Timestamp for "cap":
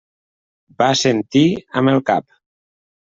2.09-2.33